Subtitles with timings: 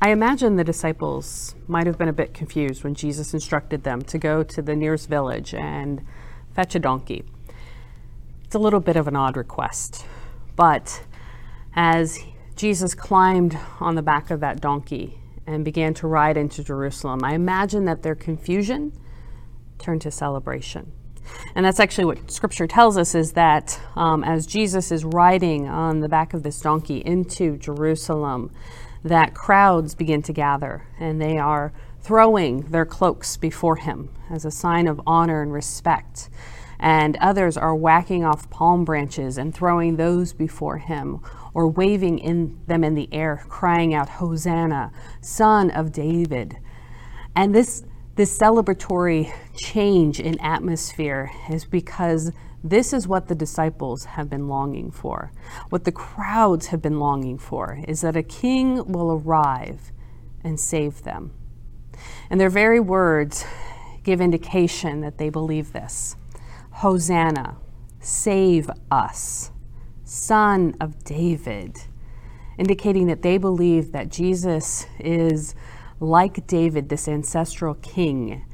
[0.00, 4.16] I imagine the disciples might have been a bit confused when Jesus instructed them to
[4.16, 6.06] go to the nearest village and
[6.54, 7.24] fetch a donkey.
[8.44, 10.06] It's a little bit of an odd request,
[10.54, 11.02] but
[11.74, 12.20] as
[12.54, 17.34] Jesus climbed on the back of that donkey and began to ride into Jerusalem, I
[17.34, 18.92] imagine that their confusion
[19.78, 20.92] turned to celebration.
[21.56, 26.00] And that's actually what scripture tells us is that um, as Jesus is riding on
[26.00, 28.52] the back of this donkey into Jerusalem,
[29.04, 34.50] that crowds begin to gather and they are throwing their cloaks before him as a
[34.50, 36.28] sign of honor and respect.
[36.80, 41.20] And others are whacking off palm branches and throwing those before him
[41.52, 46.58] or waving in them in the air, crying out, Hosanna, Son of David.
[47.34, 47.84] And this
[48.18, 52.32] this celebratory change in atmosphere is because
[52.64, 55.30] this is what the disciples have been longing for.
[55.68, 59.92] What the crowds have been longing for is that a king will arrive
[60.42, 61.30] and save them.
[62.28, 63.44] And their very words
[64.02, 66.16] give indication that they believe this
[66.72, 67.56] Hosanna,
[68.00, 69.52] save us,
[70.02, 71.76] Son of David,
[72.58, 75.54] indicating that they believe that Jesus is
[76.00, 78.44] like David, this ancestral king,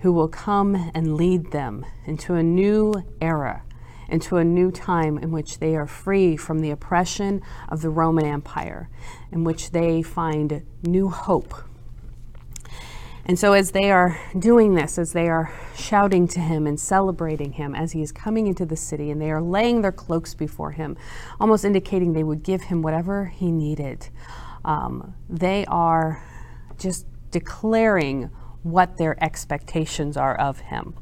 [0.00, 3.62] who will come and lead them into a new era,
[4.08, 8.24] into a new time in which they are free from the oppression of the Roman
[8.24, 8.88] Empire,
[9.30, 11.54] in which they find new hope.
[13.24, 17.52] And so, as they are doing this, as they are shouting to him and celebrating
[17.52, 20.72] him as he is coming into the city, and they are laying their cloaks before
[20.72, 20.96] him,
[21.38, 24.08] almost indicating they would give him whatever he needed,
[24.64, 26.24] um, they are
[26.82, 28.30] just declaring
[28.62, 30.94] what their expectations are of him.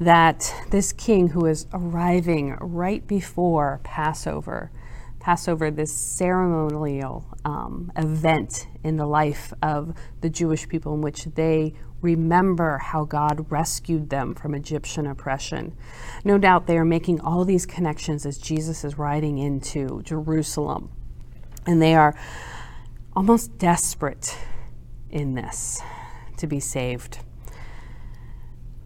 [0.00, 4.70] That this king who is arriving right before Passover,
[5.20, 11.74] Passover, this ceremonial um, event in the life of the Jewish people in which they
[12.02, 15.74] remember how God rescued them from Egyptian oppression.
[16.24, 20.90] No doubt they are making all these connections as Jesus is riding into Jerusalem.
[21.66, 22.14] And they are
[23.16, 24.36] almost desperate
[25.14, 25.80] in this
[26.36, 27.20] to be saved.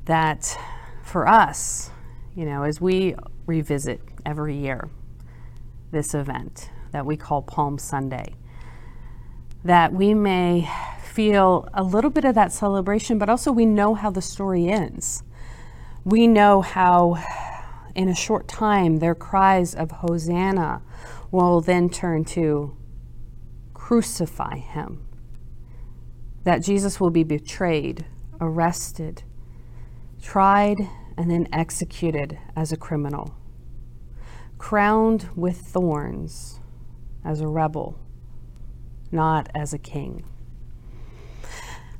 [0.04, 0.56] That
[1.02, 1.90] for us,
[2.36, 3.16] you know, as we
[3.46, 4.88] revisit every year
[5.90, 8.36] this event that we call Palm Sunday,
[9.64, 10.68] that we may
[11.02, 15.24] feel a little bit of that celebration, but also we know how the story ends.
[16.04, 17.16] We know how,
[17.94, 20.82] in a short time, their cries of Hosanna
[21.30, 22.76] will then turn to
[23.74, 25.07] crucify him
[26.48, 28.06] that Jesus will be betrayed,
[28.40, 29.22] arrested,
[30.22, 30.78] tried,
[31.14, 33.34] and then executed as a criminal,
[34.56, 36.58] crowned with thorns
[37.22, 37.98] as a rebel,
[39.12, 40.24] not as a king.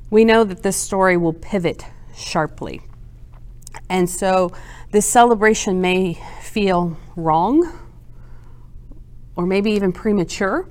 [0.09, 1.85] We know that this story will pivot
[2.15, 2.81] sharply.
[3.87, 4.51] And so
[4.89, 7.71] this celebration may feel wrong
[9.35, 10.67] or maybe even premature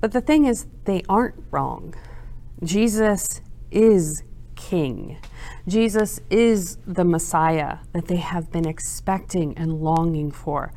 [0.00, 1.94] but the thing is, they aren't wrong.
[2.62, 4.22] Jesus is
[4.54, 5.18] King.
[5.66, 10.72] Jesus is the Messiah that they have been expecting and longing for.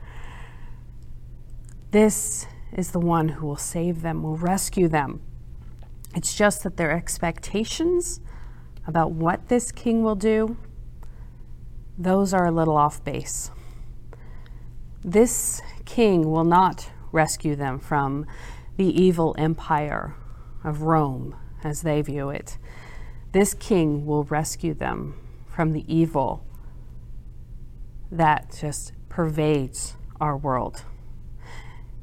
[1.91, 5.21] This is the one who will save them, will rescue them.
[6.15, 8.21] It's just that their expectations
[8.87, 10.57] about what this king will do,
[11.97, 13.51] those are a little off base.
[15.03, 18.25] This king will not rescue them from
[18.81, 20.15] the evil empire
[20.63, 22.57] of Rome as they view it.
[23.31, 26.43] This king will rescue them from the evil
[28.11, 30.83] that just pervades our world.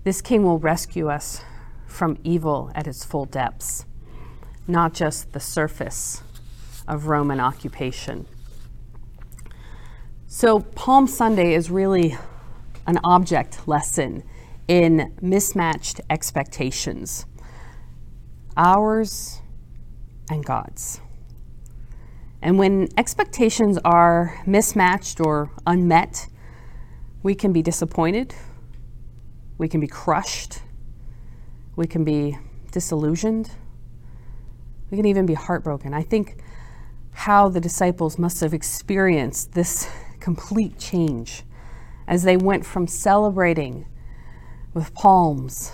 [0.04, 1.42] This king will rescue us
[1.84, 3.84] from evil at its full depths,
[4.68, 6.22] not just the surface
[6.86, 8.24] of Roman occupation.
[10.28, 12.16] So, Palm Sunday is really
[12.86, 14.22] an object lesson
[14.68, 17.26] in mismatched expectations
[18.56, 19.40] ours
[20.30, 21.00] and God's.
[22.42, 26.28] And when expectations are mismatched or unmet,
[27.22, 28.34] we can be disappointed,
[29.56, 30.60] we can be crushed,
[31.76, 32.38] we can be
[32.70, 33.50] disillusioned,
[34.90, 35.94] we can even be heartbroken.
[35.94, 36.38] I think
[37.12, 39.90] how the disciples must have experienced this
[40.20, 41.42] complete change
[42.06, 43.86] as they went from celebrating
[44.74, 45.72] with palms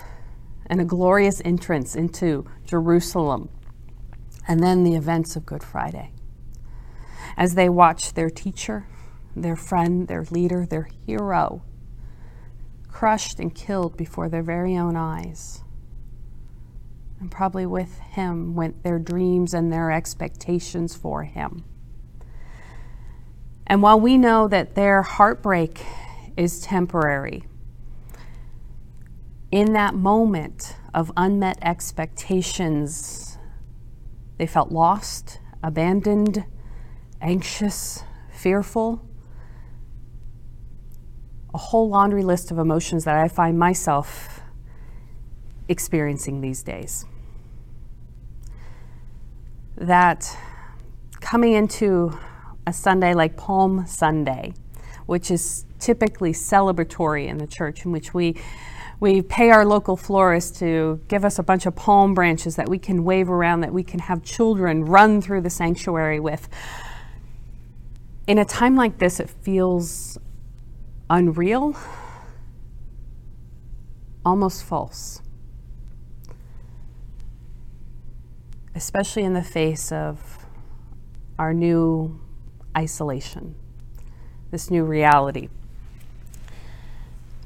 [0.67, 3.49] and a glorious entrance into Jerusalem,
[4.47, 6.11] and then the events of Good Friday.
[7.37, 8.87] As they watch their teacher,
[9.35, 11.61] their friend, their leader, their hero,
[12.87, 15.61] crushed and killed before their very own eyes.
[17.19, 21.63] and probably with him went their dreams and their expectations for him.
[23.67, 25.83] And while we know that their heartbreak
[26.37, 27.45] is temporary,
[29.51, 33.37] in that moment of unmet expectations,
[34.37, 36.45] they felt lost, abandoned,
[37.21, 39.01] anxious, fearful.
[41.53, 44.41] A whole laundry list of emotions that I find myself
[45.67, 47.05] experiencing these days.
[49.77, 50.37] That
[51.21, 52.17] coming into
[52.67, 54.53] a Sunday like Palm Sunday,
[55.05, 58.35] which is typically celebratory in the church, in which we
[58.99, 62.79] we pay our local florist to give us a bunch of palm branches that we
[62.79, 66.47] can wave around, that we can have children run through the sanctuary with.
[68.27, 70.17] In a time like this, it feels
[71.09, 71.75] unreal,
[74.25, 75.21] almost false.
[78.73, 80.45] Especially in the face of
[81.37, 82.19] our new
[82.77, 83.55] isolation,
[84.51, 85.49] this new reality.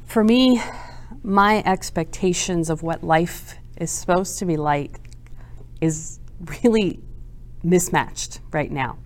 [0.06, 0.62] For me,
[1.24, 5.00] my expectations of what life is supposed to be like
[5.81, 6.19] is
[6.63, 7.00] really
[7.63, 8.98] mismatched right now,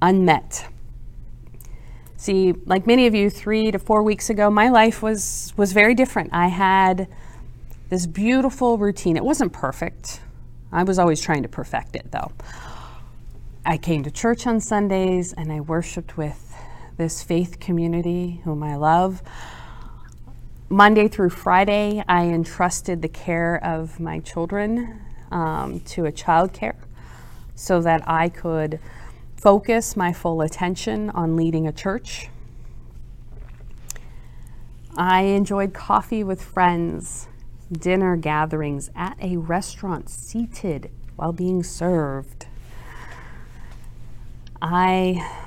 [0.00, 0.66] unmet.
[2.16, 5.94] See, like many of you, three to four weeks ago, my life was was very
[5.94, 6.30] different.
[6.32, 7.08] I had
[7.88, 9.16] this beautiful routine.
[9.16, 10.20] It wasn't perfect.
[10.70, 12.32] I was always trying to perfect it, though.
[13.64, 16.56] I came to church on Sundays and I worshiped with
[16.96, 19.22] this faith community whom I love.
[20.72, 26.78] Monday through Friday, I entrusted the care of my children um, to a child care
[27.54, 28.80] so that I could
[29.36, 32.30] focus my full attention on leading a church.
[34.96, 37.28] I enjoyed coffee with friends,
[37.70, 42.46] dinner gatherings at a restaurant seated while being served.
[44.62, 45.41] I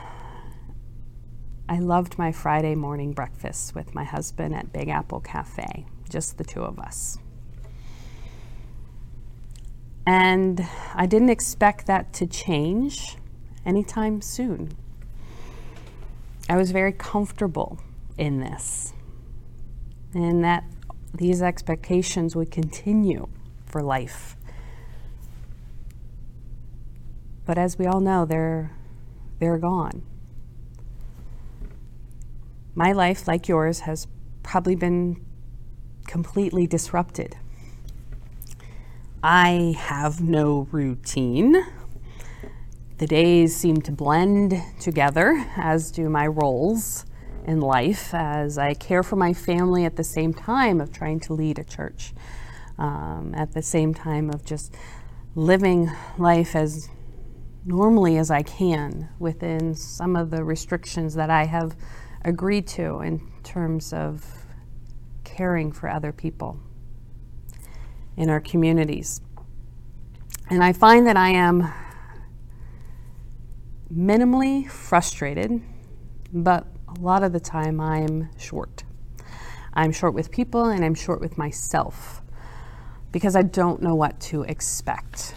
[1.68, 6.44] I loved my Friday morning breakfasts with my husband at Big Apple Cafe, just the
[6.44, 7.18] two of us.
[10.06, 13.18] And I didn't expect that to change
[13.66, 14.74] anytime soon.
[16.48, 17.80] I was very comfortable
[18.16, 18.94] in this,
[20.14, 20.64] and that
[21.16, 23.28] these expectations would continue
[23.66, 24.36] for life.
[27.48, 28.72] But as we all know, they're
[29.40, 30.04] they're gone.
[32.78, 34.06] My life, like yours, has
[34.44, 35.26] probably been
[36.08, 37.38] completely disrupted.
[39.24, 41.66] I have no routine.
[42.98, 47.06] The days seem to blend together, as do my roles
[47.48, 51.34] in life, as I care for my family at the same time of trying to
[51.34, 52.14] lead a church,
[52.78, 54.76] um, at the same time of just
[55.34, 56.90] living life as
[57.66, 61.76] normally as I can within some of the restrictions that I have
[62.26, 64.26] agreed to in terms of
[65.24, 66.60] caring for other people
[68.18, 69.22] in our communities.
[70.50, 71.72] And I find that I am
[73.94, 75.62] minimally frustrated,
[76.34, 78.84] but a lot of the time I'm short.
[79.74, 82.22] I'm short with people and I'm short with myself
[83.12, 85.36] because I don't know what to expect.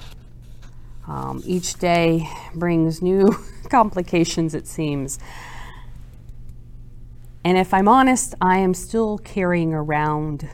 [1.06, 3.36] Um, each day brings new
[3.70, 5.18] complications, it seems.
[7.44, 10.48] And if I'm honest, I am still carrying around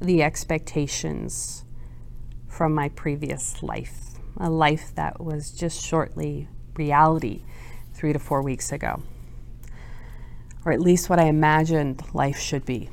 [0.00, 1.64] the expectations
[2.48, 7.42] from my previous life, a life that was just shortly reality
[7.92, 9.02] three to four weeks ago,
[10.64, 12.88] or at least what I imagined life should be.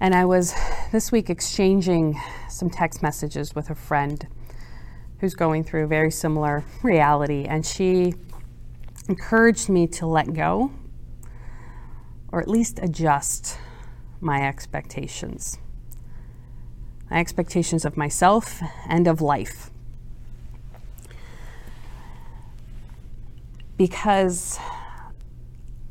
[0.00, 0.54] And I was
[0.92, 4.26] this week exchanging some text messages with a friend
[5.20, 7.44] who's going through a very similar reality.
[7.44, 8.14] And she
[9.08, 10.70] encouraged me to let go
[12.30, 13.58] or at least adjust
[14.20, 15.58] my expectations.
[17.10, 19.70] My expectations of myself and of life.
[23.78, 24.58] Because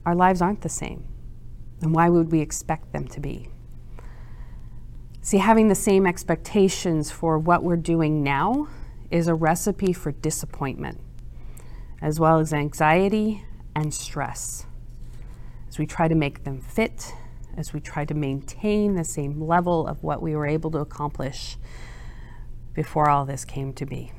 [0.06, 1.04] our lives aren't the same.
[1.82, 3.50] And why would we expect them to be?
[5.22, 8.68] See, having the same expectations for what we're doing now
[9.10, 11.00] is a recipe for disappointment,
[12.02, 13.44] as well as anxiety
[13.76, 14.66] and stress.
[15.68, 17.14] As we try to make them fit,
[17.56, 21.58] as we try to maintain the same level of what we were able to accomplish
[22.74, 24.12] before all this came to be.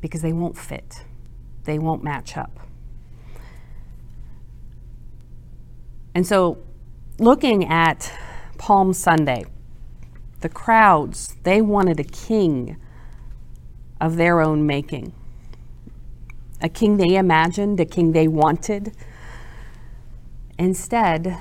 [0.00, 1.04] Because they won't fit,
[1.64, 2.58] they won't match up.
[6.14, 6.58] And so
[7.18, 8.12] looking at
[8.58, 9.44] Palm Sunday.
[10.40, 12.76] The crowds, they wanted a king
[14.00, 15.12] of their own making.
[16.60, 18.92] A king they imagined, a king they wanted.
[20.58, 21.38] Instead,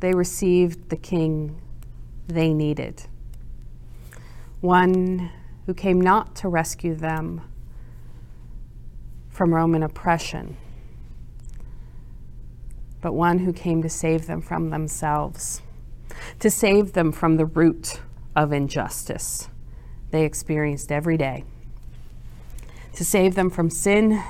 [0.00, 1.60] they received the king
[2.26, 3.04] they needed.
[4.60, 5.30] One
[5.66, 7.42] who came not to rescue them
[9.28, 10.56] from Roman oppression,
[13.00, 15.62] but one who came to save them from themselves,
[16.40, 18.00] to save them from the root
[18.34, 19.48] of injustice
[20.10, 21.44] they experienced every day,
[22.94, 24.22] to save them from sin,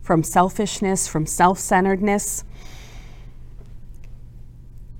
[0.00, 2.44] from selfishness, from self centeredness.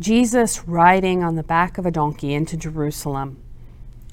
[0.01, 3.41] Jesus riding on the back of a donkey into Jerusalem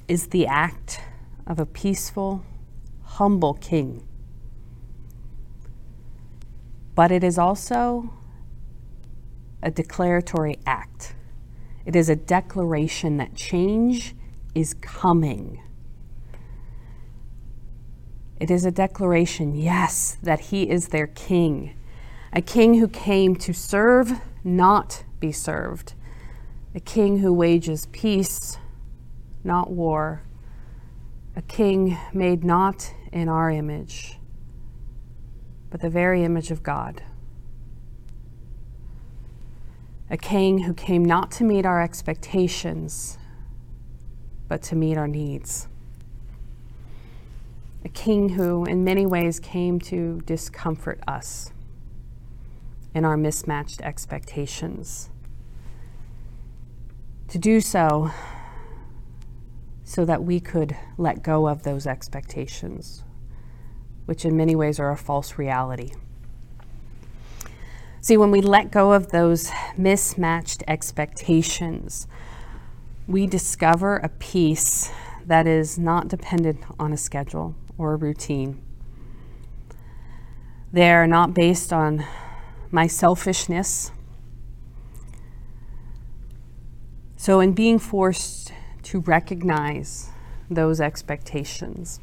[0.07, 1.01] is the act
[1.47, 2.43] of a peaceful,
[3.03, 4.05] humble king.
[6.93, 8.13] But it is also
[9.63, 11.15] a declaratory act.
[11.85, 14.15] It is a declaration that change
[14.53, 15.59] is coming.
[18.39, 21.75] It is a declaration, yes, that he is their king,
[22.31, 25.93] a king who came to serve, not be served,
[26.73, 28.57] a king who wages peace,
[29.43, 30.23] not war,
[31.35, 34.17] a king made not in our image,
[35.69, 37.03] but the very image of God.
[40.09, 43.17] A king who came not to meet our expectations,
[44.47, 45.68] but to meet our needs
[47.83, 51.51] a king who, in many ways, came to discomfort us
[52.93, 55.09] in our mismatched expectations.
[57.29, 58.11] To do so,
[59.83, 63.03] so that we could let go of those expectations,
[64.05, 65.91] which in many ways are a false reality.
[68.01, 72.07] See, when we let go of those mismatched expectations,
[73.07, 74.91] we discover a peace
[75.25, 78.61] that is not dependent on a schedule or routine.
[80.71, 82.05] They are not based on
[82.69, 83.91] my selfishness.
[87.15, 90.09] So, in being forced to recognize
[90.49, 91.99] those expectations,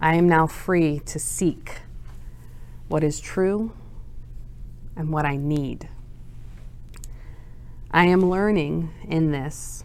[0.00, 1.82] I am now free to seek
[2.88, 3.72] what is true
[4.96, 5.88] and what I need.
[7.90, 9.84] I am learning in this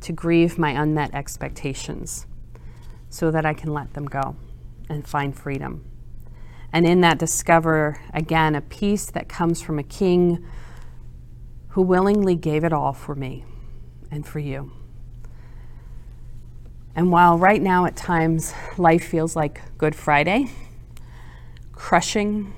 [0.00, 2.26] to grieve my unmet expectations
[3.16, 4.36] so that I can let them go
[4.90, 5.82] and find freedom.
[6.70, 10.44] And in that, discover again a peace that comes from a king
[11.68, 13.46] who willingly gave it all for me
[14.10, 14.70] and for you.
[16.94, 20.50] And while right now at times life feels like Good Friday,
[21.72, 22.52] crushing,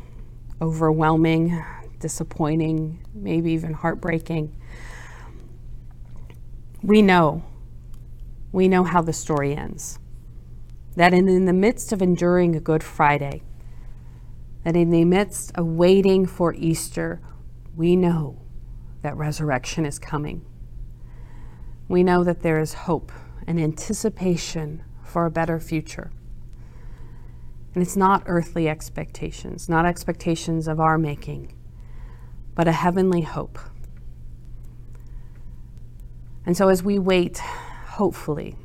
[0.60, 1.64] overwhelming,
[2.00, 4.56] disappointing, maybe even heartbreaking,
[6.82, 7.44] we know,
[8.50, 10.00] we know how the story ends
[10.98, 13.40] that in the midst of enduring a Good Friday,
[14.64, 17.20] that in the midst of waiting for Easter,
[17.76, 18.42] we know
[19.02, 20.44] that resurrection is coming.
[21.86, 23.12] We know that there is hope
[23.46, 26.10] and anticipation for a better future.
[27.74, 31.54] And it's not earthly expectations, not expectations of our making,
[32.56, 33.60] but a heavenly hope.
[36.44, 38.56] And so as we wait, hopefully,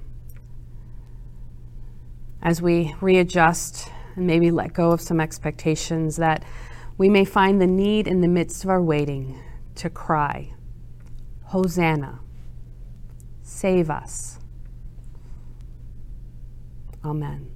[2.44, 6.44] as we readjust and maybe let go of some expectations, that
[6.98, 9.42] we may find the need in the midst of our waiting
[9.76, 10.54] to cry,
[11.46, 12.20] Hosanna,
[13.42, 14.38] save us.
[17.04, 17.53] Amen.